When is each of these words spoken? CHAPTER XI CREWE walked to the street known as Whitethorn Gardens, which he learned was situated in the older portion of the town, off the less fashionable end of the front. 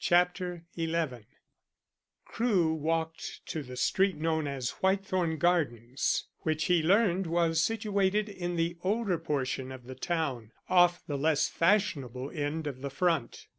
CHAPTER 0.00 0.64
XI 0.76 0.92
CREWE 2.26 2.72
walked 2.74 3.40
to 3.46 3.62
the 3.62 3.74
street 3.78 4.16
known 4.16 4.46
as 4.46 4.72
Whitethorn 4.82 5.38
Gardens, 5.38 6.26
which 6.40 6.66
he 6.66 6.82
learned 6.82 7.26
was 7.26 7.62
situated 7.64 8.28
in 8.28 8.56
the 8.56 8.76
older 8.82 9.16
portion 9.16 9.72
of 9.72 9.84
the 9.84 9.94
town, 9.94 10.52
off 10.68 11.02
the 11.06 11.16
less 11.16 11.48
fashionable 11.48 12.30
end 12.30 12.66
of 12.66 12.82
the 12.82 12.90
front. 12.90 13.46